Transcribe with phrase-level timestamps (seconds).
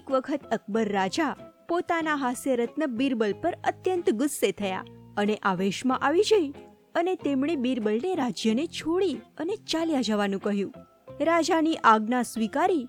[0.00, 1.32] એક વખત અકબર રાજા
[1.68, 4.84] પોતાના હાસ્યરત્ન બીરબલ પર અત્યંત ગુસ્સે થયા
[5.16, 6.46] અને આવેશમાં આવી જઈ
[6.94, 10.72] અને તેમણે બીરબલને રાજ્યને છોડી અને ચાલ્યા જવાનું કહ્યું.
[11.28, 12.84] રાજાની આજ્ઞા સ્વીકારી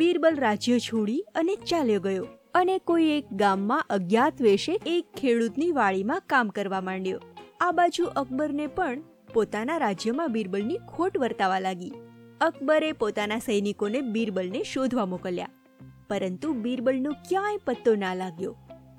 [0.00, 2.24] બીરબલ રાજ્ય છોડી અને ચાલ્યો ગયો
[2.54, 7.20] અને કોઈ એક ગામમાં અજ્ઞાત વેશે એક ખેડૂતની વાડીમાં કામ કરવા માંડ્યો.
[7.60, 9.04] આ બાજુ અકબરને પણ
[9.34, 11.92] પોતાના રાજ્યમાં બીરબલની ખોટ વર્તાવા લાગી.
[12.40, 15.52] અકબરે પોતાના સૈનિકોને બીરબલને શોધવા મોકલ્યા.
[16.10, 18.56] પરંતુ બીરબલનો ક્યાંય પત્તો ના લાગ્યો.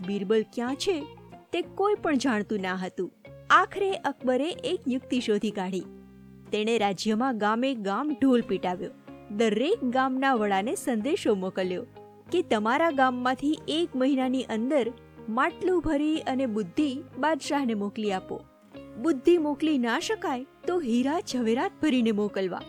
[0.08, 1.18] બીરબલ ક્યાં છે
[1.52, 3.14] તે કોઈ પણ જાણતું ના હતું.
[3.50, 5.84] આખરે અકબરે એક યુક્તિ શોધી કાઢી.
[6.52, 8.92] તેણે રાજ્યમાં ગામે ગામ ઢોલ પીટાવ્યો.
[9.32, 11.86] દરેક ગામના વડાને સંદેશો મોકલ્યો
[12.32, 14.94] કે તમારા ગામમાંથી એક મહિનાની અંદર
[15.30, 18.42] માટલું ભરી અને બુદ્ધિ બાદશાહને મોકલી આપો.
[19.02, 22.62] બુદ્ધિ મોકલી ના શકાય તો હીરા ઝવેરાત ભરીને મોકલવા.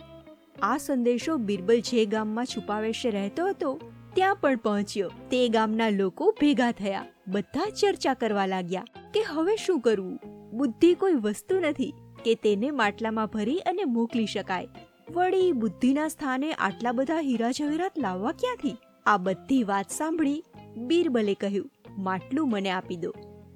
[0.61, 3.79] આ સંદેશો બિરબલ જે ગામમાં છુપાવેશે રહેતો હતો
[4.13, 5.11] ત્યાં પણ પહોંચ્યો.
[5.29, 7.05] તે ગામના લોકો ભેગા થયા.
[7.27, 10.19] બધા ચર્ચા કરવા લાગ્યા કે હવે શું કરવું?
[10.53, 11.93] બુદ્ધિ કોઈ વસ્તુ નથી
[12.25, 14.67] કે તેને માટલામાં ભરી અને મોકલી શકાય.
[15.15, 18.77] વળી બુદ્ધિના સ્થાને આટલા બધા હીરા જવેરાત લાવવા ક્યાંથી?
[19.05, 20.43] આ બધી વાત સાંભળી
[20.77, 23.13] બીરબલે કહ્યું, માટલું મને આપી દો.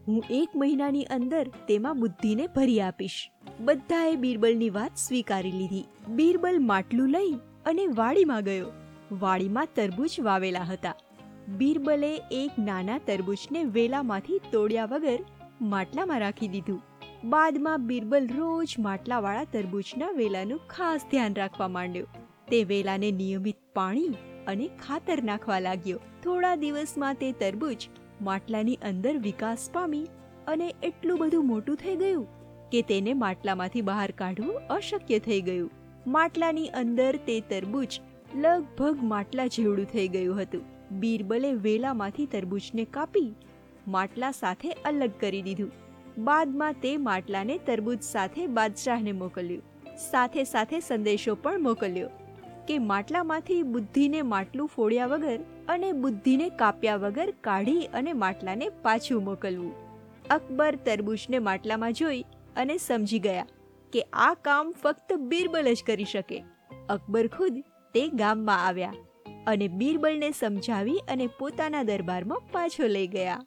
[0.07, 3.29] હું એક મહિનાની અંદર તેમાં બુદ્ધિને ભરી આપીશ.
[3.59, 5.83] બધાએ બીરબલની વાત સ્વીકારી લીધી.
[6.07, 7.31] બીરબલ માટલું લઈ
[7.65, 8.82] અને વાડીમાં ગયો.
[9.19, 10.95] વાડીમાં તરબૂચ વાવેલા હતા.
[11.47, 15.21] બીરબલે એક નાના તરબૂચને વેલામાંથી તોડ્યા વગર
[15.61, 16.81] માટલામાં રાખી દીધું.
[17.29, 22.07] બાદમાં બીરબલ રોજ માટલાવાળા તરબૂચના વેલાનું ખાસ ધ્યાન રાખવા માંડ્યો.
[22.51, 24.13] તે વેલાને નિયમિત પાણી
[24.47, 25.99] અને ખાતર નાખવા લાગ્યો.
[26.23, 27.87] થોડા દિવસમાં તે તરબૂચ
[28.21, 30.05] માટલાની અંદર વિકાસ પામી
[30.47, 32.27] અને એટલું બધું મોટું થઈ ગયું
[32.71, 35.71] કે તેને માટલામાંથી બહાર કાઢવું અશક્ય થઈ ગયું.
[36.07, 37.99] માટલાની અંદર તે તરબૂચ
[38.35, 40.61] લગભગ માટલા જેવડું થઈ ગયું હતું.
[40.91, 43.35] બીરબલે વેલામાંથી તરબૂચને કાપી,
[43.87, 45.71] માટલા સાથે અલગ કરી દીધું.
[46.17, 49.63] બાદમાં તે માટલાને તરબૂચ સાથે બાદશાહને મોકલ્યું.
[50.11, 52.09] સાથે સાથે સંદેશો પણ મોકલ્યો
[52.67, 59.73] કે માટલામાંથી બુદ્ધિને માટલું ફોડ્યા વગર અને બુદ્ધિને કાપ્યા વગર કાઢી અને માટલાને પાછું મોકલવું.
[60.29, 62.23] અકબર તરબૂચને માટલામાં જોઈ
[62.55, 63.45] અને સમજી ગયા
[63.93, 66.43] કે આ કામ ફક્ત બીરબલ જ કરી શકે.
[66.89, 68.93] અકબર ખુદ તે ગામમાં આવ્યા
[69.47, 73.41] અને બીરબલને સમજાવી અને પોતાના દરબારમાં પાછો લઈ ગયા.